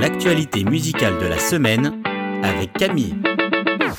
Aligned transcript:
l'actualité 0.00 0.64
musicale 0.64 1.18
de 1.18 1.26
la 1.26 1.38
semaine 1.38 2.02
avec 2.42 2.72
Camille. 2.72 3.16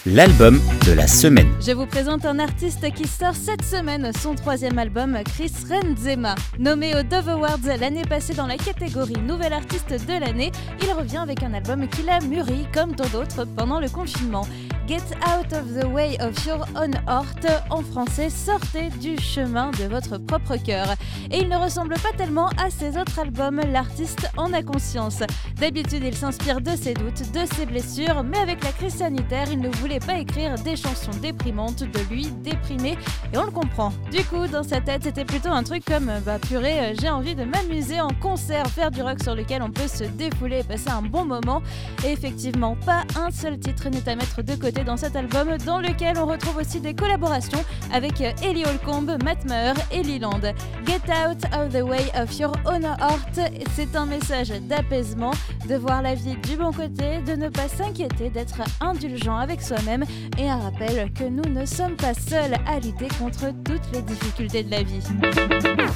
L'album 0.06 0.60
de 0.86 0.92
la 0.92 1.08
semaine. 1.08 1.48
Je 1.66 1.72
vous 1.72 1.88
présente 1.88 2.26
un 2.26 2.38
artiste 2.38 2.92
qui 2.94 3.08
sort 3.08 3.34
cette 3.34 3.64
semaine 3.64 4.12
son 4.22 4.36
troisième 4.36 4.78
album, 4.78 5.18
Chris 5.26 5.52
Renzema. 5.68 6.36
Nommé 6.60 6.96
aux 6.96 7.02
Dove 7.02 7.30
Awards 7.30 7.80
l'année 7.80 8.04
passée 8.04 8.36
dans 8.36 8.46
la 8.46 8.58
catégorie 8.58 9.18
Nouvel 9.26 9.54
artiste 9.54 9.90
de 9.90 10.20
l'année, 10.20 10.52
il 10.82 10.92
revient 10.92 11.18
avec 11.18 11.42
un 11.42 11.54
album 11.54 11.88
qu'il 11.88 12.10
a 12.10 12.20
mûri 12.20 12.68
comme 12.74 12.96
tant 12.96 13.08
d'autres 13.08 13.46
pendant 13.56 13.80
le 13.80 13.90
confinement. 13.90 14.46
Get 14.88 15.02
Out 15.28 15.52
of 15.52 15.74
the 15.74 15.88
Way 15.88 16.16
of 16.20 16.46
Your 16.46 16.64
Own 16.76 16.94
Heart, 17.08 17.48
en 17.72 17.82
français, 17.82 18.30
sortez 18.30 18.90
du 19.02 19.18
chemin 19.18 19.72
de 19.72 19.86
votre 19.86 20.20
propre 20.20 20.58
cœur. 20.58 20.94
Et 21.32 21.40
il 21.40 21.50
ne 21.50 21.56
ressemble 21.56 21.96
pas 21.96 22.16
tellement 22.16 22.50
à 22.64 22.70
ses 22.70 22.96
autres 22.96 23.18
albums, 23.18 23.62
l'artiste 23.72 24.30
en 24.38 24.54
a 24.54 24.62
conscience. 24.62 25.24
D'habitude, 25.60 26.04
il 26.06 26.16
s'inspire 26.16 26.62
de 26.62 26.76
ses 26.76 26.94
doutes, 26.94 27.32
de 27.32 27.46
ses 27.56 27.66
blessures, 27.66 28.24
mais 28.24 28.38
avec 28.38 28.64
la 28.64 28.72
crise 28.74 28.98
sanitaire, 28.98 29.48
il 29.52 29.60
ne 29.60 29.70
voulait 29.70 30.00
pas 30.00 30.20
écrire 30.20 30.54
des 30.60 30.76
chansons 30.76 31.18
déprimantes 31.20 31.84
de 31.84 32.00
lui, 32.14 32.28
déprimé, 32.44 32.96
et 33.34 33.38
on 33.40 33.46
le 33.46 33.52
comprend. 33.52 33.92
Du 34.12 34.24
coup, 34.26 34.46
dans 34.46 34.64
sa 34.64 34.82
tête, 34.82 35.04
c'était 35.04 35.26
plutôt 35.26 35.50
un 35.50 35.64
truc 35.64 35.84
comme 35.86 36.12
bah 36.24 36.38
purée, 36.38 36.94
j'ai 37.02 37.10
envie 37.10 37.34
de 37.34 37.44
m'amuser 37.44 38.02
en 38.02 38.12
concert, 38.22 38.68
faire 38.68 38.92
du 38.92 39.02
rock 39.02 39.24
sur 39.24 39.34
lequel 39.34 39.64
on 39.64 39.72
peut 39.72 39.88
se 39.88 40.04
défouler 40.04 40.60
et 40.60 40.64
passer 40.64 40.90
un 40.90 41.02
bon 41.02 41.26
moment. 41.26 41.64
Et 42.06 42.12
effectivement, 42.12 42.76
pas 42.86 43.04
un 43.16 43.32
seul 43.32 43.58
titre 43.58 43.90
n'est 43.90 44.08
à 44.08 44.16
mettre 44.16 44.44
de 44.44 44.54
côté 44.54 44.75
dans 44.84 44.98
cet 44.98 45.16
album, 45.16 45.58
dans 45.66 45.80
lequel 45.80 46.18
on 46.18 46.26
retrouve 46.26 46.58
aussi 46.58 46.80
des 46.80 46.94
collaborations 46.94 47.64
avec 47.94 48.22
Ellie 48.42 48.66
Holcomb, 48.66 49.18
Matt 49.24 49.46
Maher 49.46 49.74
et 49.92 50.04
Leland. 50.04 50.42
Get 50.86 51.02
out 51.10 51.44
of 51.54 51.72
the 51.72 51.82
way 51.82 52.12
of 52.20 52.38
your 52.38 52.54
own 52.66 52.84
heart, 52.84 53.40
c'est 53.76 53.96
un 53.96 54.06
message 54.06 54.50
d'apaisement, 54.62 55.32
de 55.68 55.76
voir 55.76 56.02
la 56.02 56.16
vie 56.16 56.36
du 56.48 56.58
bon 56.58 56.72
côté, 56.72 57.22
de 57.26 57.34
ne 57.34 57.50
pas 57.50 57.68
s'inquiéter, 57.68 58.30
d'être 58.30 58.62
indulgent 58.82 59.38
avec 59.38 59.62
soi-même 59.62 60.04
et 60.38 60.50
un 60.50 60.58
rappel 60.58 61.12
que 61.14 61.24
nous 61.24 61.50
ne 61.50 61.66
sommes 61.66 61.96
pas 61.96 62.14
seuls 62.14 62.56
à 62.68 62.80
lutter 62.80 63.08
contre 63.20 63.54
toutes 63.64 63.94
les 63.94 64.02
difficultés 64.02 64.64
de 64.64 64.72
la 64.72 64.84
vie. 64.84 65.02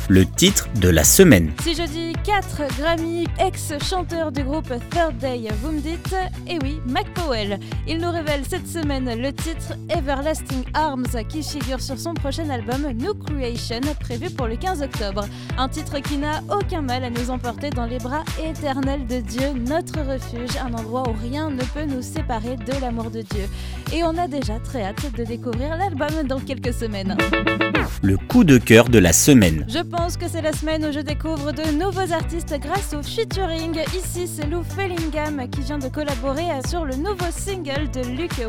Le 0.08 0.26
titre 0.26 0.68
de 0.80 0.90
la 0.90 1.04
semaine. 1.04 1.52
Si 1.62 1.76
je 1.76 1.84
dis 1.84 2.14
4 2.24 2.62
Grammy, 2.80 3.28
ex-chanteur 3.40 4.32
du 4.32 4.44
groupe 4.44 4.72
Third 4.92 5.18
Day, 5.18 5.48
vous 5.62 5.72
me 5.72 5.80
dites, 5.80 6.16
eh 6.48 6.58
oui, 6.62 6.80
Mac 6.88 7.14
Powell. 7.14 7.60
Il 7.88 7.98
nous 8.00 8.12
révèle 8.12 8.44
cette 8.48 8.68
semaine 8.70 9.20
le 9.20 9.34
titre 9.34 9.74
Everlasting 9.90 10.64
Arms 10.76 11.08
qui 11.28 11.42
figure 11.42 11.82
sur 11.82 11.98
son 11.98 12.14
prochain 12.14 12.48
album 12.52 12.86
New 12.94 13.16
Creation 13.16 13.82
prévu 14.00 14.30
pour 14.30 14.46
le 14.46 14.58
15 14.58 14.84
octobre. 14.84 15.26
Un 15.58 15.68
titre 15.68 16.00
qui 16.00 16.18
n'a 16.18 16.44
aucun 16.52 16.82
mal 16.82 17.04
à 17.04 17.10
nous 17.10 17.32
emporter 17.32 17.72
dans 17.72 17.86
les 17.86 17.98
bras 17.98 18.24
éternels 18.44 19.08
de 19.08 19.22
Dieu, 19.22 19.54
notre 19.68 20.00
refuge, 20.02 20.56
un 20.64 20.74
endroit 20.76 21.10
où 21.10 21.16
rien 21.20 21.50
ne 21.50 21.64
peut 21.64 21.86
nous 21.86 22.04
séparer 22.04 22.58
de 22.58 22.80
l'amour 22.80 23.10
de 23.10 23.24
Dieu. 23.24 23.50
Et 23.92 24.04
on 24.04 24.16
a 24.20 24.28
déjà 24.28 24.60
très 24.60 24.84
hâte 24.84 25.16
de 25.18 25.24
découvrir 25.24 25.76
l'album 25.76 26.28
dans 26.28 26.40
quelques 26.40 26.74
semaines. 26.74 27.18
Le 28.04 28.18
coup 28.18 28.44
de 28.44 28.60
cœur 28.60 28.90
de 28.90 29.00
la 29.00 29.14
semaine. 29.14 29.66
Je 29.68 29.80
pense 29.80 30.16
que 30.16 30.28
c'est 30.28 30.44
la 30.44 30.54
semaine 30.54 30.86
où 30.86 30.92
je 30.92 31.00
découvre 31.00 31.52
de 31.52 31.72
nouveaux 31.72 32.14
artistes 32.14 32.56
grâce 32.62 32.94
au 32.94 33.02
featuring. 33.02 33.80
Ici, 33.96 34.28
c'est 34.28 34.46
Lou 34.46 34.64
Fellingham 34.64 35.50
qui 35.50 35.62
vient 35.62 35.80
de 35.80 35.88
collaborer 35.88 36.46
sur 36.68 36.86
le 36.86 36.96
nouveau 36.96 37.32
single 37.32 37.90
de 37.92 38.02
Luke 38.16 38.40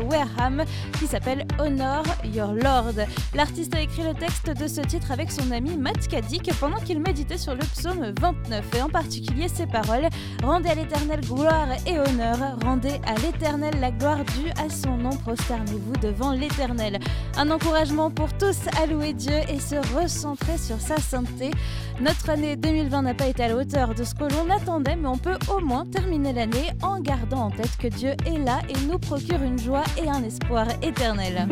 Qui 0.99 1.07
s'appelle 1.07 1.45
Honor 1.57 2.03
Your 2.33 2.51
Lord. 2.51 2.95
L'artiste 3.33 3.73
a 3.75 3.81
écrit 3.81 4.03
le 4.03 4.13
texte 4.13 4.49
de 4.49 4.67
ce 4.67 4.81
titre 4.81 5.09
avec 5.11 5.31
son 5.31 5.51
ami 5.51 5.77
Matt 5.77 6.05
Kadik 6.09 6.51
pendant 6.59 6.79
qu'il 6.79 6.99
méditait 6.99 7.37
sur 7.37 7.53
le 7.53 7.61
psaume 7.61 8.13
29 8.19 8.65
et 8.75 8.81
en 8.81 8.89
particulier 8.89 9.47
ces 9.47 9.67
paroles 9.67 10.09
Rendez 10.43 10.69
à 10.69 10.75
l'éternel 10.75 11.21
gloire 11.21 11.67
et 11.87 11.97
honneur, 11.97 12.37
rendez 12.63 12.99
à 13.07 13.15
l'éternel 13.25 13.73
la 13.79 13.91
gloire 13.91 14.17
due 14.17 14.49
à 14.61 14.69
son 14.69 14.97
nom, 14.97 15.11
prosternez-vous 15.11 15.95
devant 16.01 16.33
l'éternel. 16.33 16.99
Un 17.37 17.49
encouragement 17.49 18.11
pour 18.11 18.33
tous 18.33 18.57
à 18.81 18.87
louer 18.87 19.13
Dieu 19.13 19.37
et 19.47 19.59
se 19.59 19.75
recentrer 19.95 20.57
sur 20.57 20.79
sa 20.81 20.97
sainteté. 20.97 21.51
Notre 22.01 22.31
année 22.31 22.55
2020 22.57 23.01
n'a 23.03 23.13
pas 23.13 23.27
été 23.27 23.43
à 23.43 23.47
la 23.47 23.55
hauteur 23.55 23.95
de 23.95 24.03
ce 24.03 24.13
que 24.15 24.23
l'on 24.23 24.49
attendait, 24.49 24.95
mais 24.95 25.07
on 25.07 25.17
peut 25.17 25.37
au 25.55 25.59
moins 25.59 25.85
terminer 25.85 26.33
l'année 26.33 26.71
en 26.81 26.99
gardant 26.99 27.45
en 27.45 27.51
tête 27.51 27.77
que 27.77 27.87
Dieu 27.87 28.11
est 28.25 28.39
là 28.39 28.59
et 28.67 28.87
nous 28.87 28.99
procure 28.99 29.41
une 29.41 29.59
joie 29.59 29.83
et 30.03 30.09
un 30.09 30.23
espoir 30.23 30.67
éternel. 30.81 31.47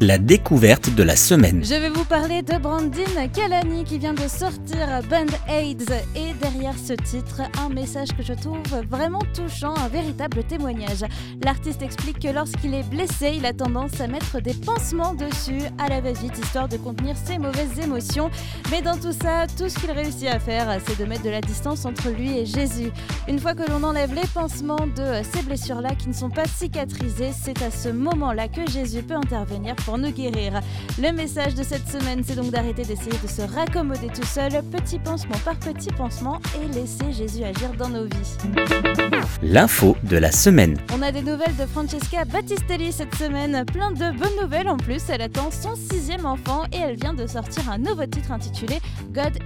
La 0.00 0.18
découverte 0.18 0.94
de 0.94 1.02
la 1.02 1.16
semaine. 1.16 1.64
Je 1.64 1.74
vais 1.74 1.88
vous 1.88 2.04
parler 2.04 2.42
de 2.42 2.58
Brandine 2.58 3.30
Kalani 3.32 3.84
qui 3.84 3.98
vient 3.98 4.12
de 4.12 4.28
sortir 4.28 4.86
Band 5.08 5.24
Aids 5.48 5.90
et 6.14 6.34
derrière 6.34 6.74
ce 6.76 6.92
titre, 6.92 7.40
un 7.58 7.70
message 7.70 8.08
que 8.08 8.22
je 8.22 8.34
trouve 8.34 8.60
vraiment 8.90 9.22
touchant, 9.34 9.74
un 9.74 9.88
véritable 9.88 10.44
témoignage. 10.44 11.04
L'artiste 11.42 11.80
explique 11.80 12.18
que 12.18 12.28
lorsqu'il 12.28 12.74
est 12.74 12.82
blessé, 12.82 13.32
il 13.36 13.46
a 13.46 13.54
tendance 13.54 13.98
à 14.00 14.06
mettre 14.06 14.40
des 14.40 14.52
pansements 14.52 15.14
dessus 15.14 15.62
à 15.78 15.88
la 15.88 16.02
va-vite 16.02 16.38
histoire 16.38 16.68
de 16.68 16.76
contenir 16.76 17.16
ses 17.16 17.38
mauvaises 17.38 17.78
émotions. 17.82 18.30
Mais 18.70 18.82
dans 18.82 18.98
tout 18.98 19.12
ça, 19.12 19.46
tout 19.56 19.70
ce 19.70 19.78
qu'il 19.78 19.92
réussit 19.92 20.28
à 20.28 20.38
faire, 20.38 20.68
c'est 20.86 20.98
de 20.98 21.06
mettre 21.06 21.22
de 21.22 21.30
la 21.30 21.40
distance 21.40 21.86
entre 21.86 22.10
lui 22.10 22.36
et 22.36 22.44
Jésus. 22.44 22.90
Une 23.28 23.38
fois 23.38 23.54
que 23.54 23.66
l'on 23.70 23.82
enlève 23.82 24.12
les 24.12 24.26
pansements 24.34 24.86
de 24.94 25.22
ces 25.32 25.42
blessures-là 25.42 25.94
qui 25.94 26.08
ne 26.08 26.14
sont 26.14 26.30
pas 26.30 26.44
cicatrisées, 26.46 27.32
c'est 27.32 27.55
à 27.62 27.70
ce 27.70 27.88
moment-là 27.88 28.48
que 28.48 28.68
Jésus 28.70 29.02
peut 29.02 29.14
intervenir 29.14 29.74
pour 29.76 29.98
nous 29.98 30.10
guérir. 30.10 30.60
Le 31.00 31.12
message 31.12 31.54
de 31.54 31.62
cette 31.62 31.88
semaine, 31.88 32.22
c'est 32.24 32.36
donc 32.36 32.50
d'arrêter 32.50 32.82
d'essayer 32.82 33.18
de 33.22 33.28
se 33.28 33.42
raccommoder 33.42 34.08
tout 34.08 34.26
seul, 34.26 34.50
petit 34.70 34.98
pansement 34.98 35.36
par 35.44 35.56
petit 35.56 35.90
pansement, 35.90 36.40
et 36.60 36.74
laisser 36.74 37.12
Jésus 37.12 37.44
agir 37.44 37.72
dans 37.78 37.88
nos 37.88 38.04
vies. 38.04 38.36
L'info 39.42 39.96
de 40.02 40.16
la 40.16 40.32
semaine. 40.32 40.76
On 40.92 41.02
a 41.02 41.12
des 41.12 41.22
nouvelles 41.22 41.56
de 41.56 41.66
Francesca 41.66 42.24
Battistelli 42.24 42.92
cette 42.92 43.14
semaine, 43.14 43.64
plein 43.66 43.92
de 43.92 44.16
bonnes 44.18 44.42
nouvelles 44.42 44.68
en 44.68 44.76
plus. 44.76 45.02
Elle 45.08 45.22
attend 45.22 45.50
son 45.50 45.74
sixième 45.74 46.26
enfant 46.26 46.64
et 46.72 46.78
elle 46.78 46.96
vient 46.96 47.14
de 47.14 47.26
sortir 47.26 47.70
un 47.70 47.78
nouveau 47.78 48.06
titre 48.06 48.32
intitulé 48.32 48.78
God 49.12 49.38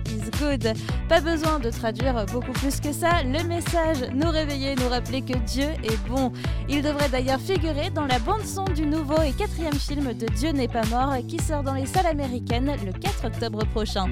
Pas 1.08 1.20
besoin 1.20 1.58
de 1.58 1.70
traduire 1.70 2.26
beaucoup 2.26 2.52
plus 2.52 2.80
que 2.80 2.92
ça. 2.92 3.22
Le 3.22 3.42
message 3.44 4.10
nous 4.14 4.30
réveiller, 4.30 4.74
nous 4.76 4.88
rappeler 4.88 5.22
que 5.22 5.36
Dieu 5.38 5.68
est 5.82 6.08
bon. 6.08 6.32
Il 6.68 6.82
devrait 6.82 7.08
d'ailleurs 7.08 7.40
figurer 7.40 7.90
dans 7.90 8.06
la 8.06 8.18
bande 8.18 8.44
son 8.44 8.64
du 8.64 8.86
nouveau 8.86 9.20
et 9.22 9.32
quatrième 9.32 9.74
film 9.74 10.12
de 10.14 10.26
Dieu 10.26 10.50
n'est 10.52 10.68
pas 10.68 10.86
mort 10.86 11.14
qui 11.28 11.38
sort 11.38 11.62
dans 11.62 11.74
les 11.74 11.86
salles 11.86 12.06
américaines 12.06 12.74
le 12.84 12.92
4 12.92 13.26
octobre 13.26 13.64
prochain. 13.66 14.06